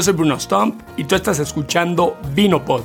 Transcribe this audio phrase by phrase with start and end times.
[0.00, 2.80] Yo soy Bruno Stump y tú estás escuchando Vinopod,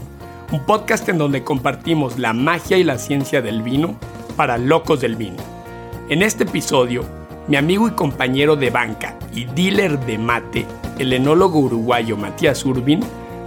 [0.52, 3.96] un podcast en donde compartimos la magia y la ciencia del vino
[4.36, 5.38] para locos del vino.
[6.10, 7.06] En este episodio,
[7.48, 10.66] mi amigo y compañero de banca y dealer de mate,
[11.00, 13.00] el enólogo uruguayo Matías Urbin,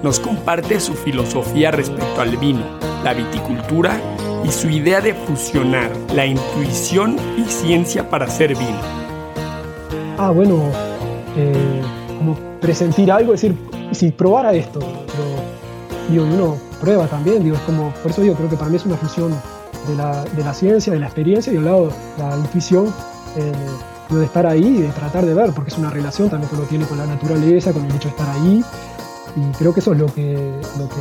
[0.03, 2.65] nos comparte su filosofía respecto al vino,
[3.05, 4.01] la viticultura
[4.47, 8.81] y su idea de fusionar la intuición y ciencia para hacer vino.
[10.17, 10.73] Ah, bueno,
[11.37, 11.83] eh,
[12.61, 13.57] presentir algo, decir,
[13.93, 15.25] si probara esto, pero
[16.11, 18.87] digo, uno prueba también, digo, es como, por eso digo, creo que para mí es
[18.87, 19.33] una fusión
[19.87, 22.93] de la, de la ciencia, de la experiencia y al lado la intuición
[23.37, 23.53] eh,
[24.15, 26.65] de estar ahí y de tratar de ver, porque es una relación también que uno
[26.65, 28.65] tiene con la naturaleza, con el hecho de estar ahí,
[29.37, 30.35] y creo que eso es lo que,
[30.79, 31.01] lo que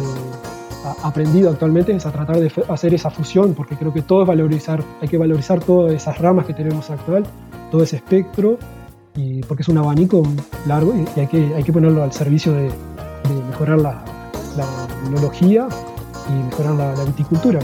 [0.86, 4.28] ha aprendido actualmente, es a tratar de hacer esa fusión, porque creo que todo es
[4.28, 7.26] valorizar, hay que valorizar todas esas ramas que tenemos actual,
[7.72, 8.58] todo ese espectro,
[9.18, 10.24] y porque es un abanico
[10.68, 12.72] largo y hay que, hay que ponerlo al servicio de,
[13.50, 14.06] mejorar la,
[14.56, 14.66] la
[16.30, 17.60] y mejorar la, la viticultura.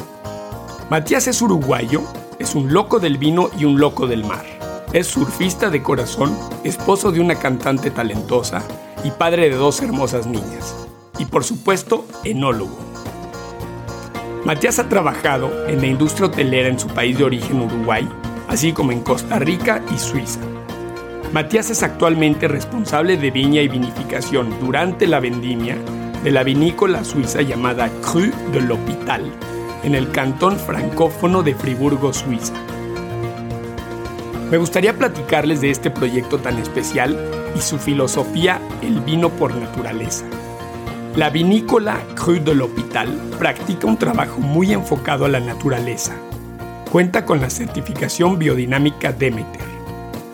[0.90, 2.02] Matías es uruguayo,
[2.40, 4.44] es un loco del vino y un loco del mar.
[4.92, 8.64] Es surfista de corazón, esposo de una cantante talentosa
[9.04, 10.88] y padre de dos hermosas niñas.
[11.20, 12.78] Y por supuesto, enólogo.
[14.46, 18.08] Matías ha trabajado en la industria hotelera en su país de origen Uruguay,
[18.50, 20.40] así como en Costa Rica y Suiza.
[21.34, 25.76] Matías es actualmente responsable de viña y vinificación durante la vendimia
[26.24, 29.32] de la vinícola suiza llamada Cru de l'Hôpital,
[29.84, 32.54] en el cantón francófono de Friburgo, Suiza.
[34.52, 37.18] Me gustaría platicarles de este proyecto tan especial
[37.56, 40.26] y su filosofía El vino por naturaleza.
[41.16, 46.14] La vinícola Cru de l'Hôpital practica un trabajo muy enfocado a la naturaleza.
[46.92, 49.73] Cuenta con la certificación biodinámica Demeter.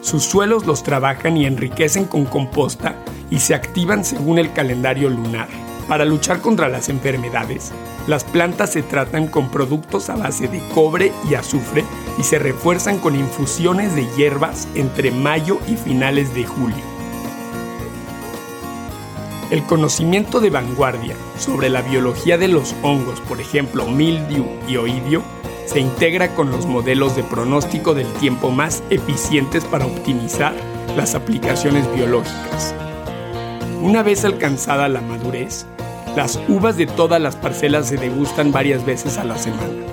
[0.02, 2.96] Sus suelos los trabajan y enriquecen con composta
[3.30, 5.50] y se activan según el calendario lunar.
[5.90, 7.72] Para luchar contra las enfermedades,
[8.08, 11.84] las plantas se tratan con productos a base de cobre y azufre
[12.18, 16.84] y se refuerzan con infusiones de hierbas entre mayo y finales de julio.
[19.52, 25.24] El conocimiento de vanguardia sobre la biología de los hongos, por ejemplo mildew y oidio,
[25.70, 30.52] se integra con los modelos de pronóstico del tiempo más eficientes para optimizar
[30.98, 32.74] las aplicaciones biológicas.
[33.80, 35.68] Una vez alcanzada la madurez,
[36.16, 39.86] las uvas de todas las parcelas se degustan varias veces a la semana.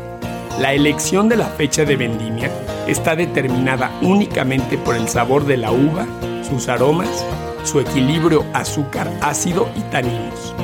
[0.59, 2.51] La elección de la fecha de vendimia
[2.87, 6.07] está determinada únicamente por el sabor de la uva,
[6.49, 7.23] sus aromas,
[7.65, 10.55] su equilibrio azúcar-ácido y taninos.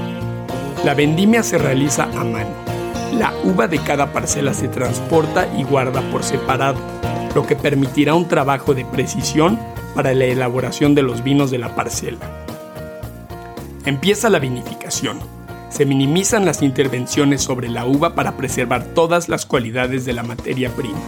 [0.87, 2.72] La vendimia se realiza a mano.
[3.13, 6.81] La uva de cada parcela se transporta y guarda por separado,
[7.35, 9.59] lo que permitirá un trabajo de precisión
[9.95, 12.19] para la elaboración de los vinos de la parcela.
[13.85, 15.19] Empieza la vinificación
[15.73, 20.69] se minimizan las intervenciones sobre la uva para preservar todas las cualidades de la materia
[20.71, 21.01] prima.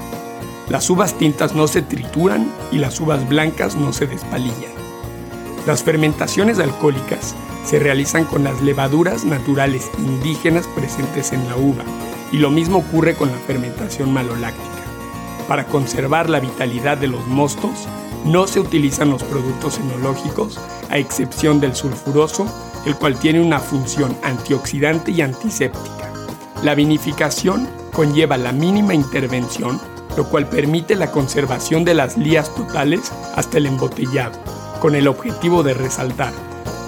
[0.71, 4.73] Las uvas tintas no se trituran y las uvas blancas no se despalillan.
[5.67, 11.85] Las fermentaciones alcohólicas se realizan con las levaduras naturales indígenas presentes en la uva
[12.31, 14.69] y lo mismo ocurre con la fermentación maloláctica.
[15.49, 17.87] Para conservar la vitalidad de los mostos,
[18.25, 20.59] no se utilizan los productos enológicos,
[20.91, 22.47] a excepción del sulfuroso,
[22.87, 26.11] el cual tiene una función antioxidante y antiséptica.
[26.63, 29.81] La vinificación conlleva la mínima intervención,
[30.17, 34.39] lo cual permite la conservación de las lías totales hasta el embotellado,
[34.81, 36.33] con el objetivo de resaltar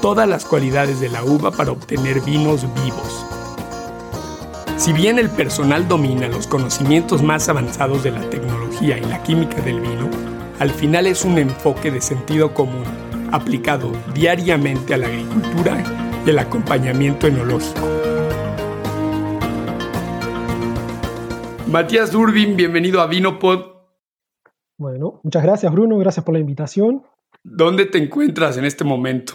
[0.06, 3.27] todas las cualidades de la uva para obtener vinos vivos.
[4.77, 9.61] Si bien el personal domina los conocimientos más avanzados de la tecnología y la química
[9.62, 10.09] del vino,
[10.61, 12.84] al final es un enfoque de sentido común
[13.33, 15.82] aplicado diariamente a la agricultura
[16.25, 17.88] y el acompañamiento enológico.
[21.67, 23.73] Matías Urbin, bienvenido a Vinopod.
[24.79, 27.03] Bueno, muchas gracias Bruno, gracias por la invitación.
[27.43, 29.35] ¿Dónde te encuentras en este momento?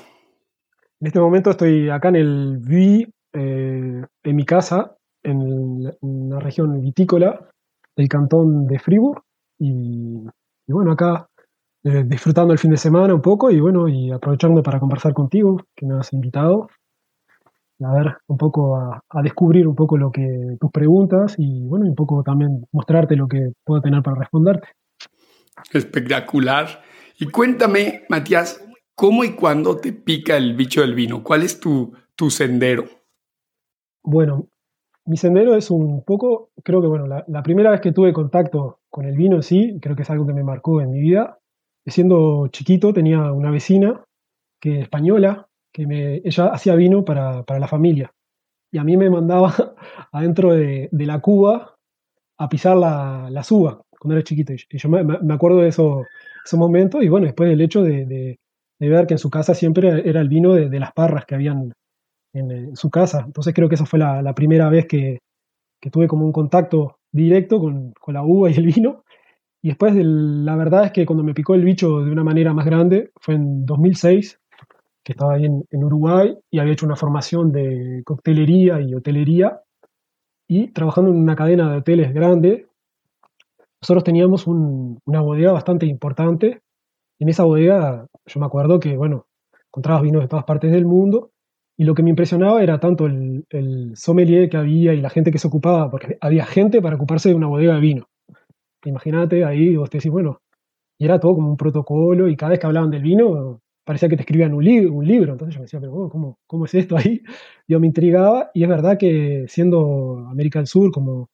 [1.01, 5.83] En este momento estoy acá en el Vi, eh, en mi casa, en,
[6.29, 7.49] la región vitícola
[7.97, 9.21] del cantón de Fribourg.
[9.59, 10.23] y
[10.67, 11.27] bueno, acá
[11.83, 15.65] eh, disfrutando el fin de semana un poco y bueno, y aprovechando para conversar contigo,
[15.75, 16.69] que me has invitado,
[17.83, 21.95] a ver un poco, a, descubrir un poco lo que tus preguntas y bueno, un
[21.95, 24.67] poco también mostrarte lo que puedo tener para responderte.
[25.73, 26.67] Espectacular.
[27.19, 28.63] Y cuéntame, Matías,
[29.01, 31.23] ¿cómo y cuándo te pica el bicho del vino?
[31.23, 32.85] ¿Cuál es tu, tu sendero?
[34.03, 34.45] Bueno,
[35.05, 38.77] mi sendero es un poco, creo que bueno, la, la, primera vez que tuve contacto
[38.91, 41.39] con el vino en sí, creo que es algo que me marcó en mi vida,
[41.83, 44.03] siendo chiquito tenía una vecina
[44.59, 48.13] que española, que me, ella hacía vino para, para la familia.
[48.71, 49.73] Y a mí me mandaba
[50.11, 51.75] adentro de, de la cuba
[52.37, 54.53] a pisar la, las uvas cuando era chiquito.
[54.53, 56.05] Y yo me, me acuerdo de eso,
[56.45, 58.37] esos momentos y bueno, después del hecho de,
[58.81, 61.71] de, ver que en su casa siempre era el vino de, las parras que habían
[62.33, 63.23] en, en, su casa.
[63.25, 65.19] Entonces creo que esa fue la, primera vez que,
[65.79, 69.03] que, tuve como un contacto directo con, con, la uva y el vino.
[69.61, 72.65] Y después, la verdad es que cuando me picó el bicho de una manera más
[72.65, 74.39] grande fue en 2006,
[75.03, 79.61] que estaba ahí en, Uruguay y había hecho una formación de coctelería y hotelería
[80.47, 82.67] y trabajando en una cadena de hoteles grande
[83.81, 86.61] nosotros teníamos un, una bodega bastante importante.
[87.21, 89.27] En esa bodega, yo me acuerdo que, bueno,
[89.67, 91.29] encontrabas vinos de todas partes del mundo.
[91.77, 95.31] Y lo que me impresionaba era tanto el, el sommelier que había y la gente
[95.31, 98.07] que se ocupaba, porque había gente para ocuparse de una bodega de vino.
[98.85, 100.39] Imagínate ahí, vos te decís, bueno,
[100.97, 104.15] y era todo como un protocolo, y cada vez que hablaban del vino, parecía que
[104.15, 105.33] te escribían un, li un libro.
[105.33, 107.21] Entonces yo me decía, pero ¿cómo, ¿cómo es esto ahí?
[107.67, 111.29] Yo me intrigaba, y es verdad que siendo América del Sur, como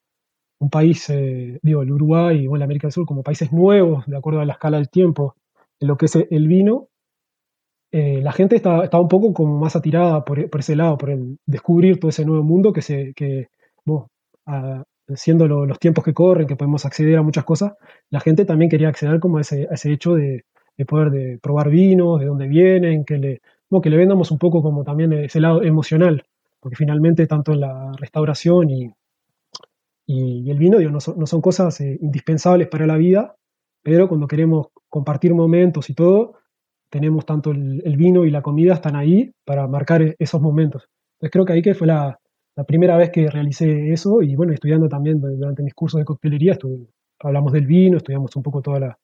[0.60, 4.06] un país, eh, digo, el Uruguay y bueno, la América del Sur como países nuevos,
[4.06, 5.34] de acuerdo a la escala del tiempo,
[5.80, 6.88] lo que es el vino,
[7.90, 11.16] eh, la gente estaba, estaba, un poco como más atirada por, por, ese lado, por
[11.46, 13.48] descubrir todo ese nuevo mundo que, se, que
[13.84, 14.08] bueno,
[15.14, 17.74] siendo lo, los tiempos que corren, que podemos acceder a muchas cosas,
[18.10, 20.44] la gente también quería acceder como a ese, a ese hecho de,
[20.76, 23.40] de, poder de probar vinos, de dónde vienen, que le,
[23.70, 26.24] bueno, que le vendamos un poco como también ese lado emocional,
[26.60, 28.92] porque finalmente tanto la restauración y,
[30.06, 33.36] y, el vino digo, no, son, no, son, cosas eh, indispensables para la vida,
[33.82, 36.34] pero cuando queremos compartir momentos y todo,
[36.90, 40.88] tenemos tanto el, vino y la comida están ahí para marcar e, esos momentos.
[41.14, 42.18] Entonces creo que ahí que fue la,
[42.56, 46.56] la, primera vez que realicé eso y bueno, estudiando también durante mis cursos de coctelería,
[47.20, 48.98] hablamos del vino, estudiamos un poco toda la,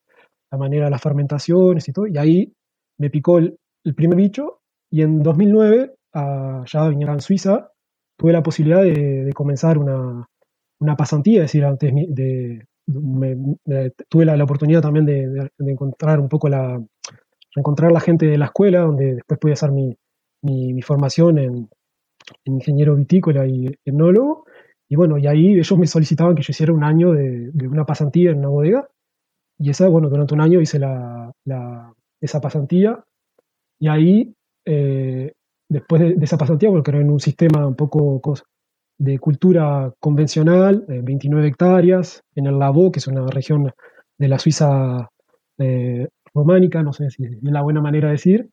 [0.51, 2.53] la, manera de las fermentaciones y todo, y ahí
[2.97, 3.57] me picó el,
[3.95, 7.69] primer bicho y en 2009, allá en Suiza,
[8.17, 10.25] tuve la posibilidad de, de comenzar una,
[10.79, 16.81] una pasantía, es decir, antes de, tuve la, oportunidad también de, encontrar un poco la,
[17.55, 19.95] encontrar la gente de la escuela, donde después pude hacer mi,
[20.83, 21.69] formación en,
[22.45, 24.45] en, ingeniero vitícola y etnólogo.
[24.87, 28.31] Y bueno, y ahí ellos me solicitaban que yo hiciera un año de, una pasantía
[28.31, 28.87] en una bodega.
[29.57, 31.31] Y esa, bueno, durante un año hice la,
[32.21, 33.03] esa pasantía.
[33.79, 34.33] Y ahí,
[34.65, 35.33] eh,
[35.69, 38.21] después de, esa pasantía, bueno, era en un sistema un poco
[38.97, 43.71] de cultura convencional, eh, 29 hectáreas, en el Lavaux, que es una región
[44.17, 45.09] de la Suiza
[45.57, 48.49] eh, románica, no sé si es la buena manera de decir.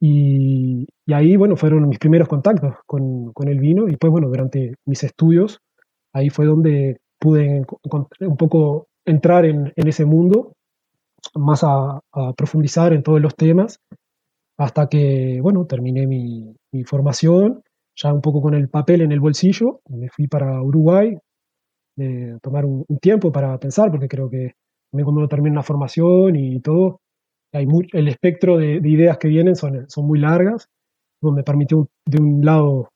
[0.00, 3.88] Y, y, ahí, bueno, fueron mis primeros contactos con, con, el vino.
[3.88, 5.60] Y pues, bueno, durante mis estudios,
[6.12, 7.64] ahí fue donde pude
[8.20, 10.52] un poco entrar en, en ese mundo,
[11.34, 12.00] más a,
[12.36, 13.80] profundizar en todos los temas,
[14.56, 17.62] hasta que, bueno, terminé mi, mi formación
[18.00, 21.16] ya un poco con el papel en el bolsillo, me fui para Uruguay,
[21.98, 24.52] eh, tomar un, tiempo para pensar, porque creo que
[24.90, 27.00] también cuando uno termina una formación y todo,
[27.52, 30.68] hay muy, el espectro de, de, ideas que vienen son, son muy largas,
[31.20, 32.90] donde me permitió de un lado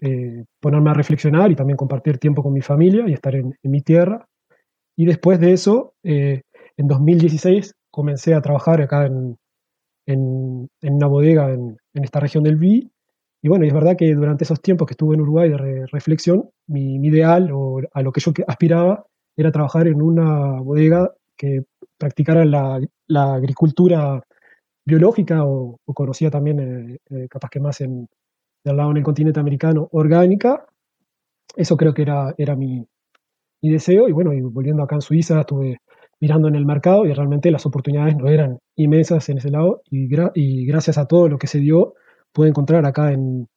[0.00, 3.80] eh, ponerme a reflexionar y también compartir tiempo con mi familia y estar en, mi
[3.80, 4.26] tierra.
[4.96, 6.42] Y después de eso, eh,
[6.76, 9.36] en 2016 comencé a trabajar acá en,
[10.06, 12.90] en, en una bodega en, en, esta región del Vi
[13.40, 16.50] y bueno, es verdad que durante esos tiempos que estuve en Uruguay de re reflexión,
[16.66, 21.64] mi, ideal o a lo que yo aspiraba era trabajar en una bodega que
[21.96, 22.80] practicara la,
[23.34, 24.22] agricultura
[24.84, 28.08] biológica o, o conocida también, eh, eh, capaz que más en,
[28.64, 30.66] de al lado en el continente americano, orgánica.
[31.56, 32.84] Eso creo que era, era mi,
[33.62, 34.08] mi deseo.
[34.08, 35.78] Y bueno, y volviendo acá en Suiza, estuve
[36.20, 39.82] mirando en el mercado y realmente las oportunidades no eran inmensas en ese lado.
[39.90, 41.94] Y gracias a todo lo que se dio,
[42.32, 43.48] puede encontrar acá en,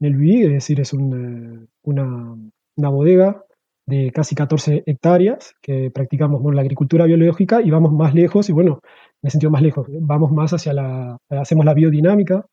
[0.00, 2.36] el BI, es decir, es un, una,
[2.76, 3.44] una, bodega
[3.86, 8.52] de casi 14 hectáreas que practicamos bueno, la agricultura biológica y vamos más lejos, y
[8.52, 12.46] bueno, en el sentido más lejos, vamos más hacia la, hacemos la biodinámica,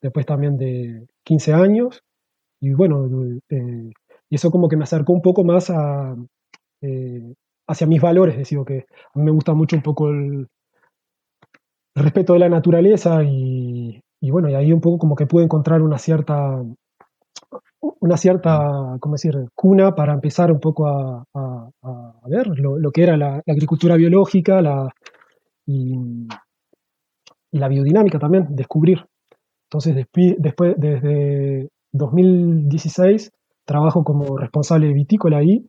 [0.00, 2.02] después también de 15 años,
[2.60, 3.08] y bueno,
[3.48, 3.90] eh,
[4.30, 6.14] y eso como que me acercó un poco más a,
[6.82, 7.34] eh,
[7.66, 10.48] hacia mis valores, es decir, que a mí me gusta mucho un poco el
[11.94, 15.82] respeto de la naturaleza y, y bueno, y ahí un poco como que pude encontrar
[15.82, 16.62] una cierta,
[17.80, 22.92] una cierta, ¿cómo decir?, cuna para empezar un poco a, a, a ver lo, lo,
[22.92, 24.88] que era la, la agricultura biológica la,
[25.66, 25.96] y,
[27.50, 29.04] y, la biodinámica también, descubrir.
[29.68, 33.32] Entonces, después, después, desde 2016,
[33.64, 35.66] trabajo como responsable vitícola ahí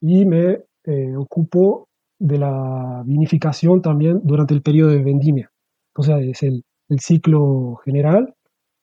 [0.00, 1.88] y me eh, ocupo
[2.20, 5.50] de la vinificación también durante el periodo de vendimia.
[5.98, 8.34] Sea, es el, el ciclo general.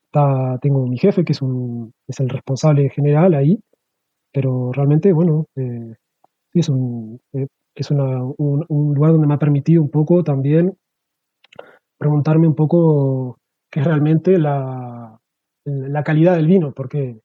[0.06, 3.60] Está, tengo mi jefe, que es, un, es el responsable general ahí,
[4.32, 5.96] pero realmente, bueno, eh,
[6.54, 10.78] es, un, eh, es una, un, lugar donde me ha permitido un poco también
[11.98, 13.38] preguntarme un poco
[13.72, 15.20] qué es realmente la,
[15.66, 17.20] la calidad del vino, porque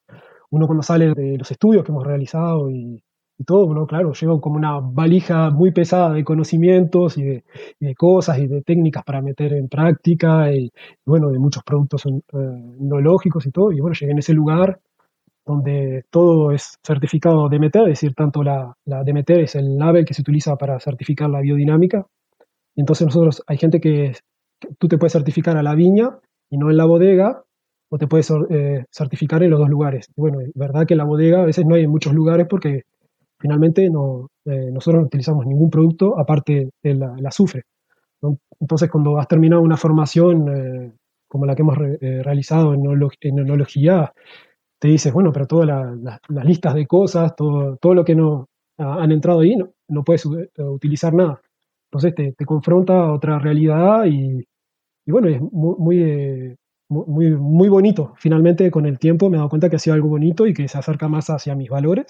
[0.51, 3.03] uno cuando sale de los estudios que hemos realizado y,
[3.39, 7.45] y todo, uno, claro, lleva como una valija muy pesada de conocimientos y de,
[7.79, 10.73] de cosas y de técnicas para meter en práctica y,
[11.07, 12.11] bueno, de muchos productos eh,
[12.81, 13.71] enológicos y todo.
[13.73, 14.81] Y bueno, llegué en ese lugar
[15.47, 20.15] donde todo es certificado Demeter, es decir, tanto la, la Demeter es el label que
[20.15, 22.07] se utiliza para certificar la biodinámica.
[22.77, 24.13] Entonces nosotros, hay gente que,
[24.79, 26.19] tú te puedes certificar a la viña
[26.51, 27.45] y no en la bodega,
[27.91, 30.11] o te puedes eh, certificar en los dos lugares.
[30.17, 32.83] bueno, es verdad que en la bodega a veces no hay en muchos lugares porque
[33.39, 37.63] finalmente no, eh, nosotros no utilizamos ningún producto aparte del azufre.
[38.61, 40.93] Entonces, cuando has terminado una formación eh,
[41.29, 42.81] como la que hemos eh, realizado en,
[43.39, 44.13] enología,
[44.81, 49.11] te dices, bueno, pero todas las listas de cosas, todo, todo lo que no han
[49.11, 51.41] entrado ahí, no, no puedes utilizar nada.
[51.91, 54.45] Entonces te, te, confronta a otra realidad y,
[55.05, 56.57] y bueno, es muy,
[56.89, 58.15] muy, muy bonito.
[58.17, 60.69] Finalmente, con el tiempo me he dado cuenta que ha sido algo bonito y que
[60.69, 62.07] se acerca más hacia mis valores.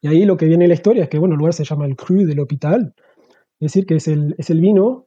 [0.00, 1.86] Y ahí lo que viene en la historia es que, bueno, el lugar se llama
[1.86, 2.94] el Cru del Hospital,
[3.60, 5.06] es decir, que es el, es el vino,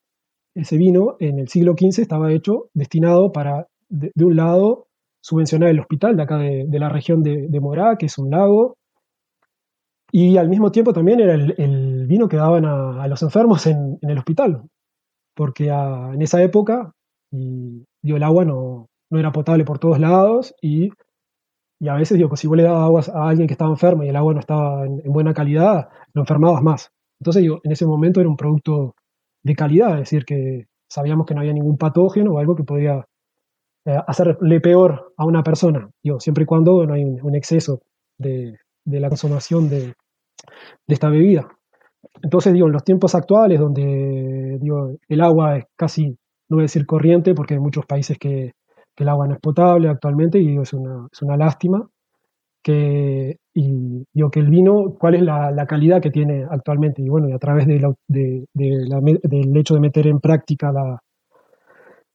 [0.55, 4.87] ese vino en el siglo XV estaba hecho, destinado para, de, un lado,
[5.21, 8.77] subvencionar el hospital de acá de, la región de, de, Morá, que es un lago,
[10.11, 14.17] y al mismo tiempo también era el, vino que daban a, los enfermos en, el
[14.17, 14.63] hospital,
[15.35, 16.93] porque en esa época
[17.31, 20.89] y, el agua no, no era potable por todos lados y
[21.79, 24.03] y a veces digo que si vos le dabas agua a alguien que estaba enfermo
[24.03, 26.91] y el agua no estaba en, buena calidad, lo enfermabas más.
[27.19, 28.95] Entonces digo, en ese momento era un producto
[29.43, 33.05] de calidad, es decir, que sabíamos que no había ningún patógeno o algo que podía
[33.85, 35.89] eh, hacerle peor a una persona.
[36.03, 37.81] Digo, siempre y cuando no hay un, exceso
[38.17, 39.93] de, la consumación de,
[40.87, 41.47] esta bebida.
[42.23, 46.09] Entonces, digo, en los tiempos actuales, donde digo, el agua es casi,
[46.49, 48.53] no voy a decir corriente, porque hay muchos países que,
[48.97, 51.87] que el agua no es potable actualmente y es una, es una lástima.
[52.63, 57.01] Que, y digo que el vino, ¿cuál es la, la, calidad que tiene actualmente?
[57.03, 60.99] Y bueno, y a través de de, de del hecho de meter en práctica la,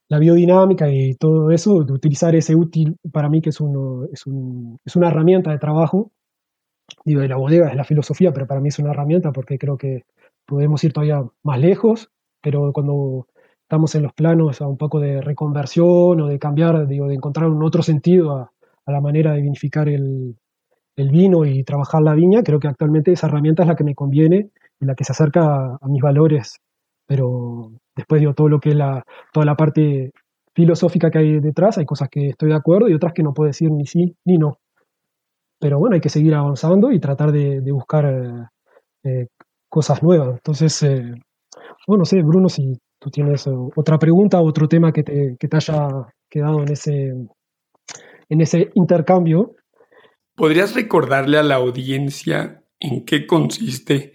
[0.09, 4.27] la, biodinámica y todo eso, de utilizar ese útil, para mí que es, uno, es,
[4.27, 6.11] un, es una herramienta de trabajo,
[7.05, 9.79] digo, de la bodega es la filosofía, pero para mí es una herramienta porque creo
[9.79, 10.03] que
[10.45, 12.11] podemos ir todavía más lejos,
[12.43, 13.27] pero cuando
[13.73, 17.49] estamos en los planos a un poco de reconversión o de cambiar, digo, de encontrar
[17.49, 18.53] un otro sentido a,
[18.85, 20.37] la manera de vinificar el,
[20.95, 24.51] vino y trabajar la viña, creo que actualmente esa herramienta es la que me conviene
[24.79, 26.61] y la que se acerca a, mis valores.
[27.07, 30.13] Pero después digo, todo lo que es la, toda la parte
[30.55, 33.47] filosófica que hay detrás, hay cosas que estoy de acuerdo y otras que no puedo
[33.47, 34.59] decir ni sí ni no.
[35.59, 38.49] Pero bueno, hay que seguir avanzando y tratar de, buscar eh,
[39.05, 39.29] eh,
[39.71, 40.35] cosas nuevas.
[40.35, 41.15] Entonces, eh,
[41.87, 45.49] bueno, no sé, Bruno, si tú tienes eh, otra pregunta, otro tema que te, que
[45.49, 45.89] te haya
[46.31, 47.09] quedado en ese,
[48.29, 49.57] en ese intercambio.
[50.37, 54.13] ¿Podrías recordarle a la audiencia en qué consiste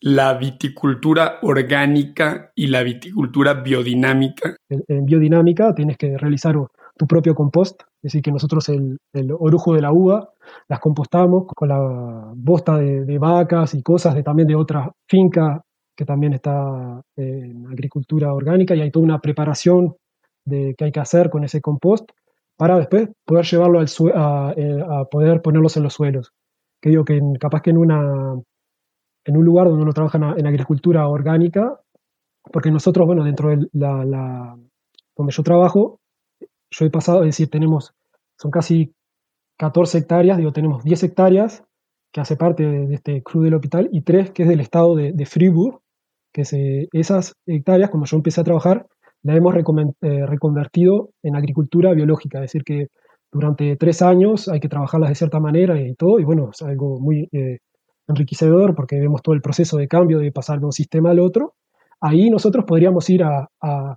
[0.00, 4.56] la viticultura orgánica y la viticultura biodinámica?
[4.68, 6.56] En, biodinámica tienes que realizar
[6.96, 10.30] tu propio compost, es decir, que nosotros el, el orujo de la uva
[10.68, 15.60] las compostamos con la bosta de, de vacas y cosas de, también de otras fincas
[15.96, 19.96] que también está en agricultura orgánica y hay toda una preparación
[20.44, 22.10] de que hay que hacer con ese compost
[22.56, 26.32] para después poder llevarlo al a, eh, a, poder ponerlos en los suelos.
[26.80, 28.40] Que digo que capaz que en, una,
[29.24, 31.80] en un lugar donde uno trabaja en, agricultura orgánica,
[32.52, 34.58] porque nosotros, bueno, dentro de la, la,
[35.16, 36.00] donde yo trabajo,
[36.70, 37.94] yo he pasado, es decir, tenemos,
[38.38, 38.92] son casi
[39.58, 41.64] 14 hectáreas, digo, tenemos 10 hectáreas
[42.12, 45.12] que hace parte de, este club del hospital y 3 que es del estado de,
[45.12, 45.26] de
[46.32, 48.86] que esas hectáreas, cuando yo empecé a trabajar,
[49.22, 52.88] las hemos eh, reconvertido en agricultura biológica, es decir, que
[53.30, 57.00] durante tres años hay que trabajarlas de cierta manera y todo, y bueno, es algo
[57.00, 57.58] muy eh,
[58.08, 61.54] enriquecedor porque vemos todo el proceso de cambio de pasar de un sistema al otro.
[62.00, 63.48] Ahí nosotros podríamos ir a,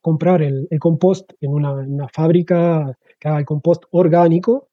[0.01, 4.67] comprar el, compost en una, fábrica que haga el compost orgánico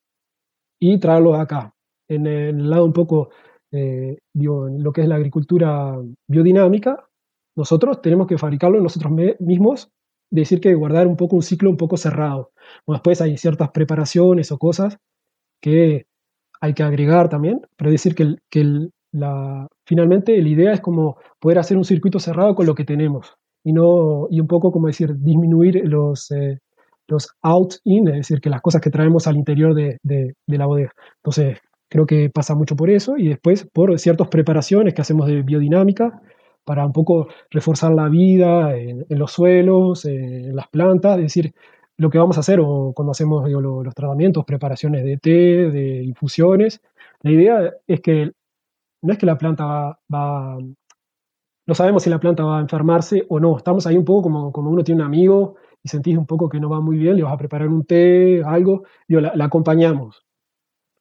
[0.78, 1.72] y traerlo acá.
[2.08, 3.30] En el lado un poco,
[3.70, 5.96] eh, digo, en lo que es la agricultura
[6.28, 7.08] biodinámica,
[7.56, 9.90] nosotros tenemos que fabricarlo nosotros mismos,
[10.30, 12.52] decir que guardar un poco un ciclo un poco cerrado.
[12.86, 14.98] después hay ciertas preparaciones o cosas
[15.60, 16.06] que
[16.60, 18.36] hay que agregar también, pero decir que,
[19.84, 23.72] finalmente la idea es como poder hacer un circuito cerrado con lo que tenemos y
[23.72, 26.60] no y un poco como decir disminuir los, eh,
[27.08, 30.92] los out-in, es decir, que las cosas que traemos al interior de, de, la bodega.
[31.16, 31.58] Entonces,
[31.90, 36.22] creo que pasa mucho por eso y después por ciertas preparaciones que hacemos de biodinámica
[36.64, 41.54] para un poco reforzar la vida en, los suelos, en las plantas, es decir,
[41.96, 46.80] lo que vamos a hacer o cuando hacemos los tratamientos, preparaciones de té, de infusiones,
[47.22, 48.32] la idea es que
[49.02, 50.58] no es que la planta va,
[51.66, 54.52] no sabemos si la planta va a enfermarse o no, estamos ahí un poco como,
[54.52, 57.22] como uno tiene un amigo y sentís un poco que no va muy bien, le
[57.22, 60.24] vas a preparar un té, algo, digo, la, acompañamos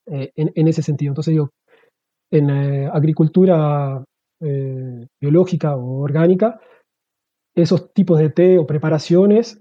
[0.08, 1.12] eh, en, ese sentido.
[1.12, 1.52] Entonces, digo,
[2.32, 4.04] en eh, agricultura
[4.42, 6.60] eh, biológica o orgánica,
[7.56, 9.60] esos tipos de té o preparaciones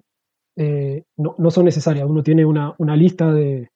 [1.16, 2.06] no, son necesarias.
[2.08, 3.70] Uno tiene una, lista de,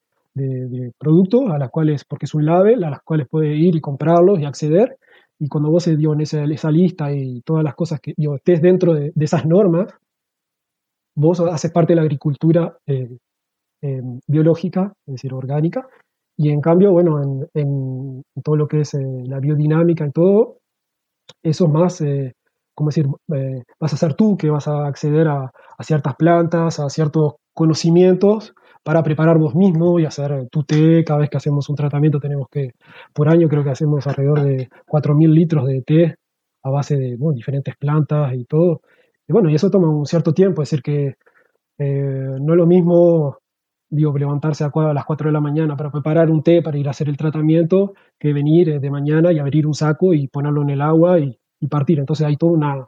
[0.99, 4.38] productos a las cuales, porque es un label, a las cuales puede ir y comprarlos
[4.38, 4.99] y acceder.
[5.38, 8.61] Y cuando vos dio en esa, esa, lista y todas las cosas que digo, estés
[8.61, 9.92] dentro de, esas normas,
[11.16, 13.16] vos haces parte de la agricultura eh,
[13.82, 15.88] em, biológica, es decir, orgánica,
[16.37, 20.58] y en cambio, bueno, en, todo lo que es eh, la biodinámica y todo,
[21.43, 22.35] eso es más, eh,
[22.75, 23.07] como decir,
[23.78, 25.50] vas a ser tú que vas a acceder a,
[25.81, 31.04] ciertas plantas, a ciertos conocimientos para preparar vos mismo y hacer tu té.
[31.04, 32.73] Cada vez que hacemos un tratamiento tenemos que,
[33.12, 36.16] por año creo que hacemos alrededor de 4.000 litros de té
[36.62, 38.81] a base de diferentes plantas y todo.
[39.28, 41.14] Y bueno, y eso toma un cierto tiempo, es decir, que
[41.78, 43.38] eh, no es lo mismo
[43.95, 46.91] digo, levantarse a, las 4 de la mañana para preparar un té para ir a
[46.91, 50.71] hacer el tratamiento que venir eh, de mañana y abrir un saco y ponerlo en
[50.71, 51.39] el agua y,
[51.71, 51.99] partir.
[51.99, 52.87] Entonces hay toda una,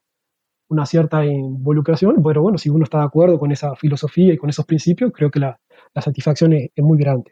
[0.68, 4.50] una, cierta involucración, pero bueno, si uno está de acuerdo con esa filosofía y con
[4.50, 5.58] esos principios, creo que la,
[5.94, 7.30] la satisfacción es, muy grande.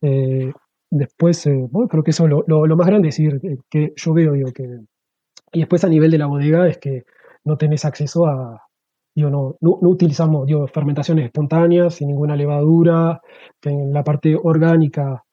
[0.00, 0.50] Eh,
[0.90, 3.38] después, bueno, creo que eso es lo, lo, más grande, es decir,
[3.68, 4.64] que yo veo, digo, que...
[5.52, 7.02] Y después a nivel de la bodega es que
[7.44, 8.67] no tenés acceso a,
[9.18, 13.20] digo, no, no, utilizamos digo, fermentaciones espontáneas, sin ninguna levadura,
[13.62, 15.24] en la parte orgánica,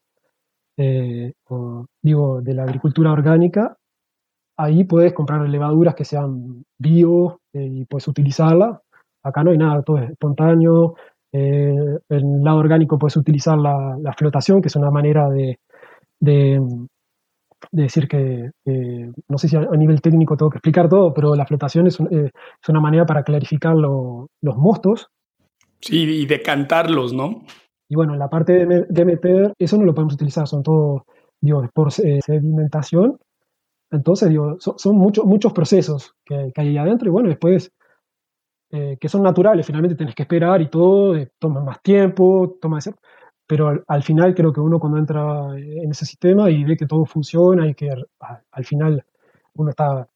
[0.76, 1.34] eh,
[2.02, 3.78] digo, de la agricultura orgánica,
[4.58, 8.82] ahí puedes comprar levaduras que sean bio eh, y puedes utilizarla.
[9.24, 10.96] Acá no hay nada, todo es espontáneo.
[11.32, 15.60] Eh, en el lado orgánico puedes utilizar la, flotación, que es una manera de
[17.72, 18.52] decir que,
[19.28, 22.32] no sé si a, nivel técnico tengo que explicar todo, pero la flotación es, eh,
[22.68, 25.08] una manera para clarificar los mostos.
[25.82, 27.44] Sí, y decantarlos, ¿no?
[27.88, 31.06] Y bueno, en la parte de, meter, eso no lo podemos utilizar, son todo,
[31.40, 33.20] digo, por eh, sedimentación.
[33.92, 37.72] Entonces, digo, son, muchos, muchos procesos que, hay ahí adentro y bueno, después,
[38.72, 42.80] eh, que son naturales, finalmente tenés que esperar y todo, toma más tiempo, toma
[43.48, 47.06] pero al, final creo que uno cuando entra en ese sistema y ve que todo
[47.06, 49.06] funciona y que al, final
[49.54, 50.08] uno está,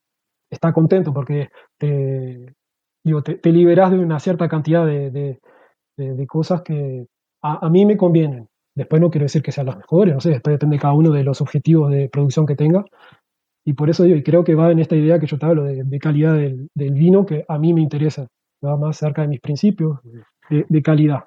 [0.50, 2.56] está contento porque te,
[3.42, 5.40] te, liberas de una cierta cantidad de,
[6.28, 7.08] cosas que
[7.42, 8.48] a, mí me convienen.
[8.76, 11.24] Después no quiero decir que sean las mejores, no sé, después depende cada uno de
[11.24, 12.86] los objetivos de producción que tenga.
[13.66, 15.64] Y por eso digo, y creo que va en esta idea que yo te hablo
[15.64, 18.28] de, calidad del, vino, que a mí me interesa,
[18.66, 20.00] va más cerca de mis principios
[20.50, 21.26] de calidad.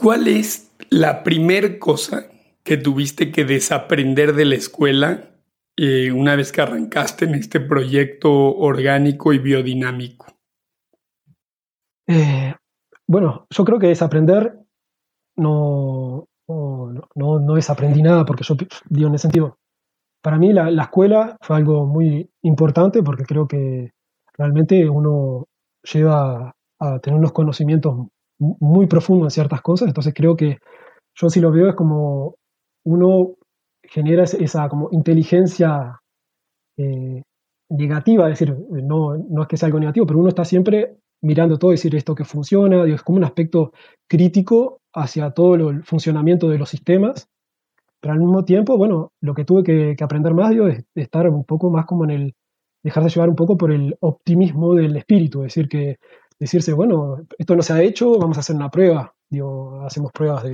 [0.00, 2.28] ¿Cuál es la primer cosa
[2.62, 5.30] que tuviste que desaprender de la escuela
[5.76, 10.26] eh, una vez que arrancaste en este proyecto orgánico y biodinámico?
[12.06, 12.54] Eh,
[13.08, 14.60] bueno, yo creo que desaprender
[15.36, 18.54] no, no, no, desaprendí nada, porque yo
[18.88, 19.58] digo en ese sentido,
[20.22, 23.90] para mí la, escuela fue algo muy importante porque creo que
[24.34, 25.48] realmente uno
[25.82, 28.06] lleva a tener unos conocimientos
[28.38, 30.58] muy profundo en ciertas cosas, entonces creo que
[31.14, 32.36] yo si lo veo es como
[32.84, 33.34] uno
[33.82, 36.00] genera esa como inteligencia
[36.76, 37.22] eh,
[37.70, 41.58] negativa, es decir, no, no es que sea algo negativo, pero uno está siempre mirando
[41.58, 43.72] todo, decir esto que funciona, es como un aspecto
[44.06, 47.28] crítico hacia todo el funcionamiento de los sistemas,
[48.00, 49.62] pero al mismo tiempo, bueno, lo que tuve
[49.96, 52.34] que, aprender más digo, es estar un poco más como en el,
[52.82, 55.96] dejarse llevar un poco por el optimismo del espíritu, es decir, que
[56.38, 59.14] decirse, bueno, esto no se ha hecho, vamos a hacer una prueba.
[59.30, 60.44] Digo, hacemos pruebas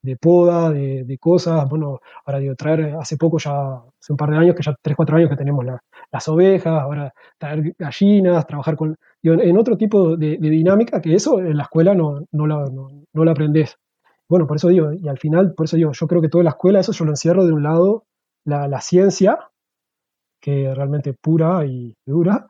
[0.00, 1.68] de, poda, de, cosas.
[1.68, 4.96] Bueno, ahora digo, traer, hace poco ya, hace un par de años, que ya tres,
[4.96, 5.64] cuatro años que tenemos
[6.10, 11.40] las ovejas, ahora traer gallinas, trabajar con, digo, en otro tipo de, dinámica que eso
[11.40, 13.76] en la escuela no, no, la, no, lo aprendes.
[14.28, 16.50] Bueno, por eso digo, y al final, por eso digo, yo creo que toda la
[16.50, 18.06] escuela, eso yo lo encierro de un lado,
[18.44, 19.38] la, la ciencia,
[20.40, 22.46] que realmente pura y dura,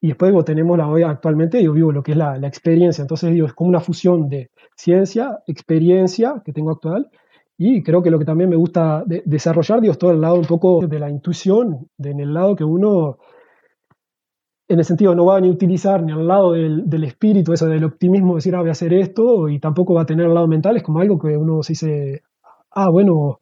[0.00, 3.02] y después tenemos la hoy actualmente, yo vivo lo que es la, la, experiencia.
[3.02, 7.10] Entonces, digo, es como una fusión de ciencia, experiencia que tengo actual,
[7.58, 10.46] y creo que lo que también me gusta desarrollar, digo, es todo el lado un
[10.46, 13.18] poco de la intuición, de, en el lado que uno
[14.66, 17.66] en el sentido no va ni a utilizar ni al lado del, del, espíritu, eso
[17.66, 20.46] del optimismo, decir, ah, voy a hacer esto, y tampoco va a tener el lado
[20.48, 22.22] mental, es como algo que uno se dice,
[22.70, 23.40] ah, bueno,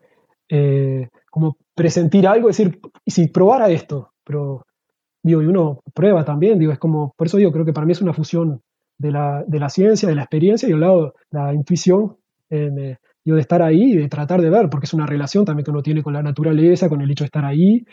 [0.48, 4.64] eh, como presentir algo, decir, y si probara esto, pero
[5.28, 7.92] digo, y uno prueba también, digo, es como, por eso digo, creo que para mí
[7.92, 8.62] es una fusión
[8.98, 12.16] de la, de la ciencia, de la experiencia y al lado la intuición,
[12.50, 15.64] eh, digo, de estar ahí y de tratar de ver, porque es una relación también
[15.64, 17.84] que uno tiene con la naturaleza, con el hecho de estar ahí,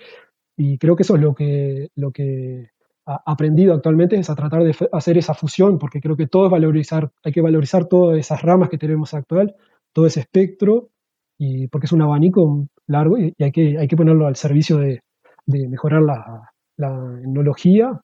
[0.58, 2.70] y creo que eso es lo que, lo que
[3.06, 7.12] aprendido actualmente es a tratar de hacer esa fusión, porque creo que todo es valorizar,
[7.24, 9.56] hay que valorizar todas esas ramas que tenemos actual,
[9.94, 10.90] todo ese espectro,
[11.38, 15.02] y porque es un abanico largo y, hay, que, hay que ponerlo al servicio de,
[15.46, 18.00] de mejorar la, la, etnología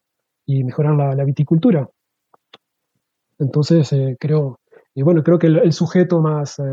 [0.46, 1.88] y mejorar la, viticultura.
[3.40, 4.60] Entonces, eh, creo,
[4.94, 6.64] y bueno, creo que el, sujeto más eh,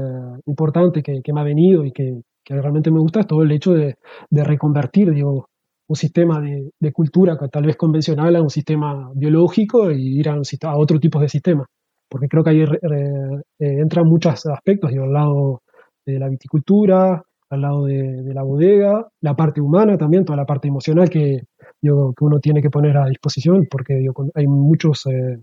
[0.47, 3.53] importante que, que, me ha venido y que, que, realmente me gusta es todo el
[3.53, 3.97] hecho de,
[4.31, 5.49] de reconvertir, digo,
[5.89, 10.35] un sistema de, de, cultura tal vez convencional a un sistema biológico y ir a,
[10.35, 11.67] a otro tipo de sistema.
[12.09, 15.63] Porque creo que ahí eh, entran muchos aspectos, digo, al lado
[16.05, 20.69] de la viticultura, al lado de, la bodega, la parte humana también, toda la parte
[20.69, 21.43] emocional que,
[21.81, 25.39] digo, que uno tiene que poner a disposición, porque digo, hay muchos, eh,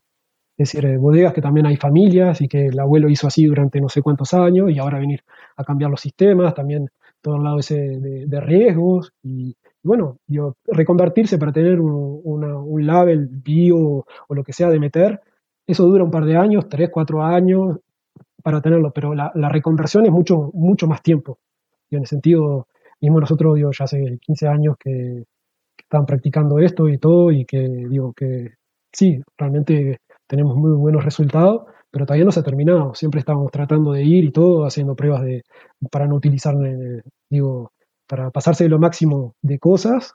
[0.58, 3.90] decir, eh, bodegas que también hay familias y que el abuelo hizo así durante no
[3.90, 5.22] sé cuántos años y ahora venir
[5.58, 6.90] a cambiar los sistemas, también
[7.22, 12.88] todo el lado ese de, de riesgos y, bueno, digo, reconvertirse para tener un, un
[12.88, 15.22] label bio o lo que sea de meter,
[15.68, 17.80] eso dura un par de años, tres, cuatro años
[18.44, 21.40] para tenerlo, pero la, la reconversión es mucho, mucho más tiempo.
[21.98, 22.68] En el sentido,
[23.02, 25.24] mismo nosotros, digo, ya hace 15 años que,
[25.78, 28.56] están practicando esto y todo, y que digo que
[28.92, 32.94] sí, realmente tenemos muy buenos resultados, pero todavía no se ha terminado.
[32.96, 35.44] Siempre estamos tratando de ir y todo, haciendo pruebas de,
[35.92, 37.72] para no utilizar, eh, digo,
[38.08, 40.14] para pasarse lo máximo de cosas.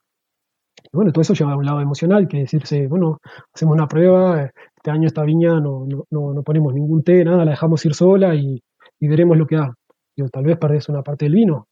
[0.93, 3.19] Y bueno, todo eso lleva a un lado emocional, que decirse, bueno,
[3.55, 7.53] hacemos una prueba, este año esta viña no, no, no ponemos ningún té, nada, la
[7.53, 8.63] dejamos ir sola y,
[8.99, 9.75] y veremos lo que da.
[10.17, 11.69] Digo, tal vez perdés una parte del vino,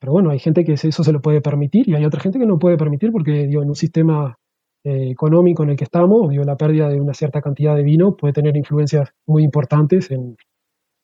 [0.00, 2.46] pero bueno, hay gente que eso se lo puede permitir y hay otra gente que
[2.46, 4.38] no puede permitir porque digo, en un sistema
[4.82, 8.16] eh, económico en el que estamos, digo, la pérdida de una cierta cantidad de vino
[8.16, 10.36] puede tener influencias muy importantes en,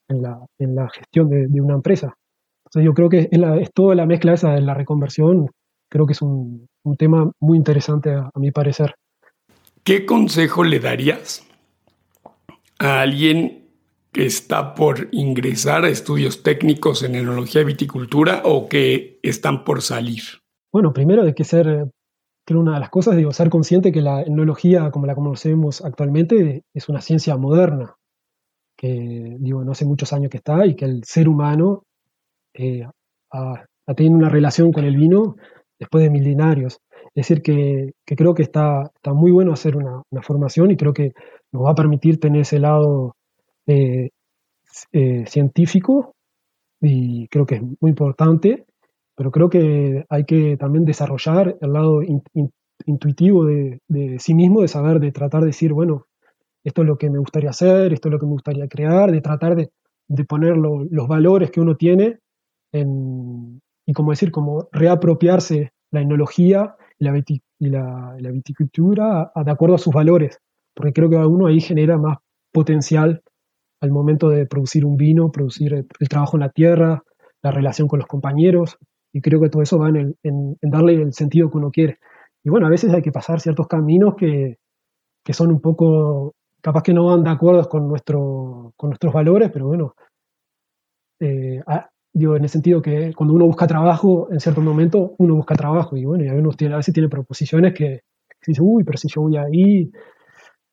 [0.09, 2.17] la, gestión de, una empresa.
[2.65, 5.51] Entonces yo creo que es, la, es, toda la mezcla esa de la reconversión,
[5.91, 6.67] creo que es un,
[6.99, 8.95] tema muy interesante a mi parecer.
[9.85, 11.47] ¿Qué consejo le darías
[12.79, 13.66] a alguien
[14.25, 20.23] está por ingresar a estudios técnicos en enología y viticultura o que están por salir?
[20.73, 21.91] Bueno, primero hay que ser,
[22.47, 26.63] creo una de las cosas, digo, ser consciente que la enología, como la conocemos actualmente,
[26.73, 27.97] es una ciencia moderna,
[28.77, 31.85] que digo, no hace muchos años que está y que el ser humano
[32.55, 32.87] eh,
[33.33, 35.37] ha, tenido una relación con el vino
[35.79, 36.79] después de milenarios.
[37.15, 40.77] Es decir, que, que creo que está, está, muy bueno hacer una, una, formación y
[40.77, 41.13] creo que
[41.53, 43.16] nos va a permitir tener ese lado
[43.67, 44.11] eh,
[44.93, 46.15] eh, científico
[46.81, 48.67] y creo que es muy importante,
[49.17, 52.01] pero creo que hay que también desarrollar el lado
[52.85, 53.81] intuitivo de,
[54.19, 56.07] sí mismo, de saber, de tratar de decir, bueno,
[56.65, 59.21] esto es lo que me gustaría hacer, esto es lo que me gustaría crear, de
[59.21, 59.71] tratar de,
[60.25, 62.19] poner los valores que uno tiene
[62.73, 69.95] en, y como decir, como reapropiarse la enología y la, viticultura de acuerdo a sus
[69.95, 70.39] valores,
[70.75, 72.19] porque creo que uno ahí genera más
[72.53, 73.23] potencial
[73.81, 77.03] al momento de producir un vino, producir el, trabajo en la tierra,
[77.43, 78.79] la relación con los compañeros,
[79.13, 81.99] y creo que todo eso va en, darle el sentido que uno quiere.
[82.45, 84.59] Y bueno, a veces hay que pasar ciertos caminos que,
[85.25, 89.51] que son un poco, capaz que no van de acuerdo con, nuestro, con nuestros valores,
[89.53, 89.95] pero bueno,
[91.21, 91.61] eh,
[92.13, 95.97] digo, en el sentido que cuando uno busca trabajo, en cierto momento uno busca trabajo,
[95.97, 99.09] y bueno, y a, veces a veces tiene proposiciones que, que dice, uy, pero si
[99.09, 99.91] yo voy ahí,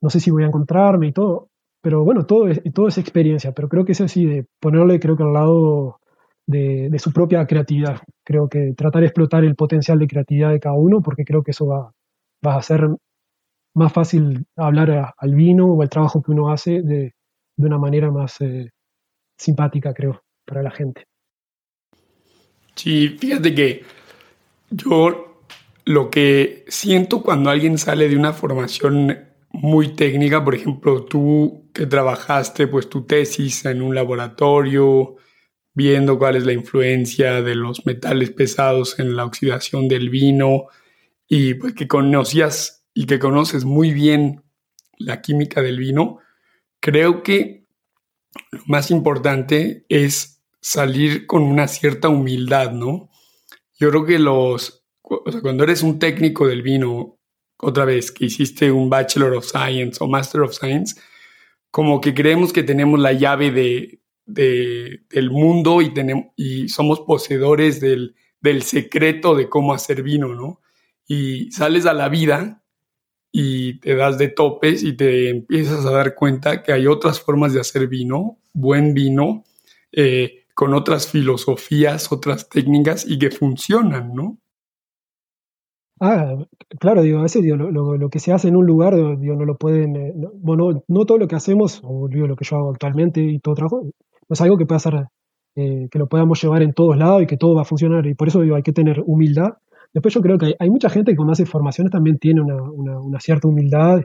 [0.02, 1.50] no sé si voy a encontrarme y todo.
[1.84, 5.18] Pero bueno, todo es, todo es experiencia, pero creo que es así, de ponerle creo
[5.18, 6.00] que al lado
[6.48, 7.98] de, su propia creatividad.
[8.24, 11.52] Creo que tratar de explotar el potencial de creatividad de cada uno, porque creo que
[11.52, 11.92] eso va,
[12.46, 12.88] va a hacer
[13.76, 17.16] más fácil hablar al vino o al trabajo que uno hace de,
[17.58, 18.70] de una manera más eh,
[19.38, 21.04] simpática, creo, para la gente.
[22.76, 23.84] Sí, fíjate que
[24.70, 25.42] yo
[25.84, 29.18] lo que siento cuando alguien sale de una formación
[29.52, 35.16] muy técnica, por ejemplo, tú que trabajaste pues tu tesis en un laboratorio,
[35.74, 40.68] viendo cuál es la influencia de los metales pesados en la oxidación del vino
[41.28, 44.44] y pues que conocías y que conoces muy bien
[44.98, 46.20] la química del vino,
[46.80, 47.66] creo que
[48.52, 53.10] lo más importante es salir con una cierta humildad, ¿no?
[53.76, 57.18] Yo creo que los, cuando eres un técnico del vino
[57.58, 61.00] otra vez, que hiciste un Bachelor of Science o Master of Science,
[61.74, 67.82] como que creemos que tenemos la llave de, del mundo y, tenemos, y somos poseedores
[67.82, 68.14] del,
[68.62, 70.62] secreto de cómo hacer vino, ¿no?
[71.08, 72.64] Y sales a la vida
[73.32, 77.54] y te das de topes y te empiezas a dar cuenta que hay otras formas
[77.54, 79.44] de hacer vino, buen vino,
[79.92, 84.38] eh, con otras filosofías, otras técnicas y que funcionan, ¿no?
[86.06, 86.36] Ah,
[86.82, 89.96] claro, digo, a veces lo, que se hace en un lugar, digo, no lo pueden,
[89.96, 93.40] eh, bueno, no todo lo que hacemos, o digo, lo que yo hago actualmente y
[93.40, 95.08] todo trabajo, no es algo que pueda ser,
[95.56, 98.16] eh, que lo podamos llevar en todos lados y que todo va a funcionar, y
[98.16, 99.54] por eso digo, hay que tener humildad.
[99.94, 103.48] Después yo creo que hay, mucha gente que cuando hace formaciones también tiene una, cierta
[103.48, 104.02] humildad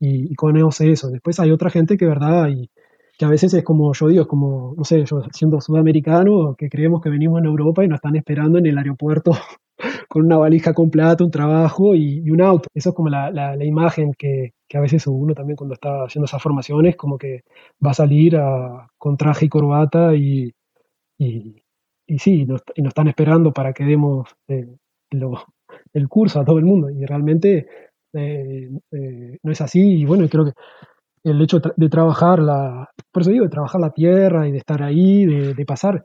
[0.00, 1.10] y, y, conoce eso.
[1.10, 2.70] Después hay otra gente que, verdad, y
[3.18, 7.02] que a veces es como yo digo, como, no sé, yo siendo sudamericano, que creemos
[7.02, 9.32] que venimos en Europa y nos están esperando en el aeropuerto
[10.08, 12.68] con una valija con plata, un trabajo y, un auto.
[12.74, 16.26] Eso es como la, la, imagen que, que, a veces uno también cuando está haciendo
[16.26, 17.42] esas formaciones, como que
[17.84, 20.52] va a salir a, con traje y corbata y,
[21.18, 21.62] y,
[22.06, 24.76] y sí, nos, y nos están esperando para que demos eh,
[25.92, 26.90] el curso a todo el mundo.
[26.90, 27.66] Y realmente
[28.12, 30.00] eh, eh, no es así.
[30.00, 30.52] Y bueno, creo que
[31.24, 34.82] el hecho de trabajar la, por eso digo, de trabajar la tierra y de estar
[34.82, 36.04] ahí, de, de pasar,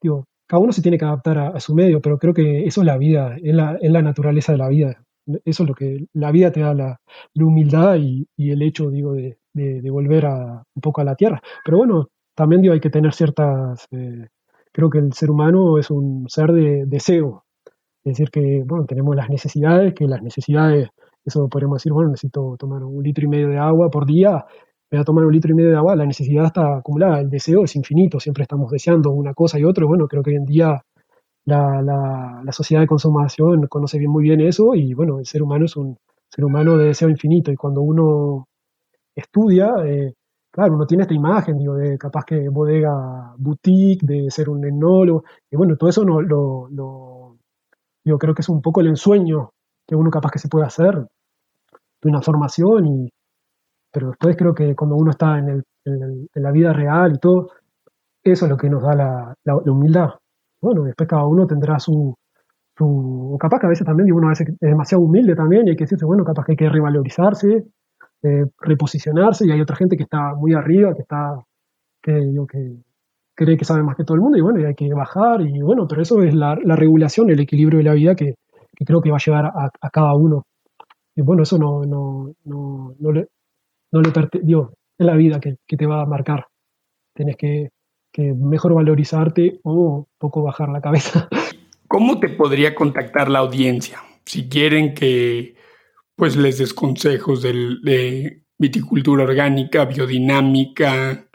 [0.00, 2.86] digo, cada uno se tiene que adaptar a, su medio, pero creo que eso es
[2.86, 5.02] la vida, es la, es la, naturaleza de la vida.
[5.44, 7.00] Eso es lo que la vida te da la,
[7.34, 11.40] humildad y, el hecho, digo, de, de, volver a, un poco a la tierra.
[11.64, 14.28] Pero bueno, también digo, hay que tener ciertas, eh,
[14.72, 17.44] creo que el ser humano es un ser de deseo.
[18.04, 20.90] Es decir, que, bueno, tenemos las necesidades, que las necesidades,
[21.24, 24.44] eso podemos decir, bueno, necesito tomar un litro y medio de agua por día,
[24.94, 27.64] voy a tomar un litro y medio de agua, la necesidad está acumulada, el deseo
[27.64, 30.82] es infinito, siempre estamos deseando una cosa y otra, bueno, creo que hoy en día
[31.46, 35.64] la, la, sociedad de consumación conoce bien, muy bien eso y bueno, el ser humano
[35.66, 35.96] es un
[36.28, 38.46] ser humano de deseo infinito y cuando uno
[39.14, 40.14] estudia, eh,
[40.50, 45.24] claro, uno tiene esta imagen, digo, de capaz que bodega boutique, de ser un etnólogo,
[45.50, 47.36] y bueno, todo eso no, lo,
[48.04, 49.50] yo creo que es un poco el ensueño
[49.86, 50.94] que uno capaz que se puede hacer
[52.02, 53.10] de una formación y,
[53.94, 55.62] pero después creo que cuando uno está en,
[56.34, 57.50] la vida real y todo,
[58.24, 58.94] eso es lo que nos da
[59.44, 60.10] la, humildad.
[60.60, 62.16] Bueno, después cada uno tendrá su,
[62.76, 65.76] su, capaz que a veces también, uno a veces es demasiado humilde también y hay
[65.76, 67.66] que decirse, bueno, capaz que hay que revalorizarse,
[68.22, 71.38] eh, reposicionarse y hay otra gente que está muy arriba, que está,
[72.02, 72.78] que, yo, que
[73.36, 75.60] cree que sabe más que todo el mundo y bueno, y hay que bajar y
[75.60, 78.34] bueno, pero eso es la, regulación, el equilibrio de la vida que,
[78.84, 80.42] creo que va a llevar a, cada uno.
[81.14, 83.28] Y bueno, eso no, no, no, no, le,
[83.94, 86.48] no le digo, es la vida que, te va a marcar.
[87.14, 87.70] Tienes que,
[88.16, 91.28] mejor valorizarte o poco bajar la cabeza.
[91.88, 95.56] ¿Cómo te podría contactar la audiencia si quieren que
[96.16, 101.28] pues les des consejos de, viticultura orgánica, biodinámica?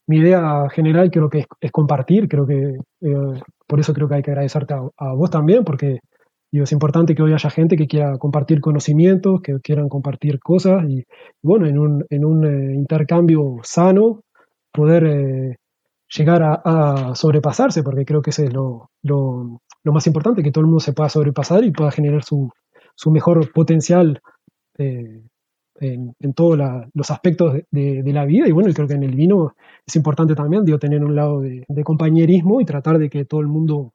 [0.09, 4.23] mi idea general creo que es, compartir, creo que eh, por eso creo que hay
[4.23, 5.99] que agradecerte a, vos también, porque
[6.51, 11.05] es importante que hoy haya gente que quiera compartir conocimientos, que quieran compartir cosas y,
[11.43, 14.23] bueno, en un, en un eh, intercambio sano
[14.71, 15.57] poder eh,
[16.17, 19.59] llegar a, sobrepasarse, porque creo que ese es lo, lo,
[19.93, 22.49] más importante, que todo el mundo se pueda sobrepasar y pueda generar su,
[22.95, 24.19] su mejor potencial
[25.81, 26.57] en, todos
[26.93, 28.47] los aspectos de, la vida.
[28.47, 32.61] Y bueno, creo que en el vino es importante también, tener un lado de, compañerismo
[32.61, 33.93] y tratar de que todo el mundo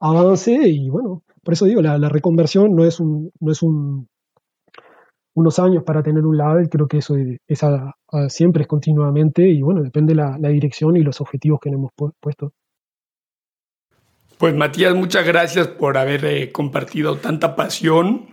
[0.00, 0.52] avance.
[0.52, 4.08] Y bueno, por eso digo, la, reconversión no es un, no es un
[5.36, 7.60] unos años para tener un lado, creo que eso es
[8.28, 11.90] siempre es continuamente y bueno, depende la, la dirección y los objetivos que hemos
[12.20, 12.52] puesto.
[14.38, 18.26] Pues Matías, muchas gracias por haber eh, compartido tanta pasión,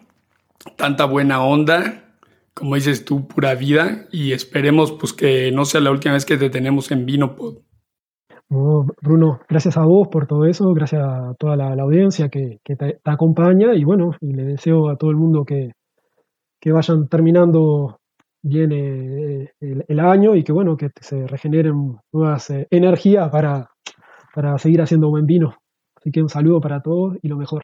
[0.75, 2.10] tanta buena onda
[2.53, 6.37] como dices tú, pura vida y esperemos pues que no sea la última vez que
[6.37, 7.57] te tenemos en Vinopod.
[9.01, 13.73] Bruno, gracias a vos por todo eso, gracias a toda la, audiencia que, te, acompaña
[13.73, 15.71] y bueno, y le deseo a todo el mundo que,
[16.65, 17.99] vayan terminando
[18.43, 23.69] bien eh, el, año y que bueno, que se regeneren nuevas eh, energías para,
[24.35, 25.55] para seguir haciendo buen vino.
[25.95, 27.61] Así que un saludo para todos y lo mejor.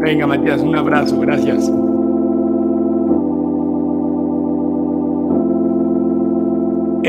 [0.00, 1.70] Venga, Matías, un abrazo, gracias.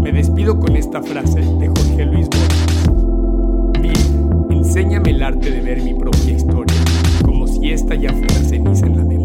[0.01, 2.89] Me despido con esta frase de Jorge Luis Borges.
[3.81, 6.75] Vino, enséñame el arte de ver mi propia historia,
[7.23, 9.18] como si esta ya fuera ceniza en la memoria.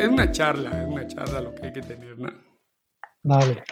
[0.00, 2.30] Es una charla, es una charla lo que hay que tener, ¿no?
[3.22, 3.62] Dale.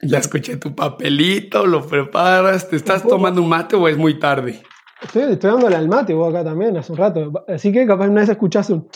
[0.00, 4.62] Ya escuché tu papelito, lo preparas, ¿te estás tomando un mate o es muy tarde?
[5.02, 7.44] Estoy, estoy dándole al mate vos acá también hace un rato.
[7.48, 8.88] Así que capaz una vez escuchás un.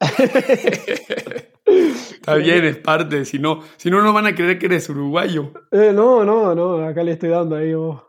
[1.66, 5.52] Está bien, es parte, si no, si no, no van a creer que eres uruguayo.
[5.72, 8.07] Eh, no, no, no, acá le estoy dando ahí vos.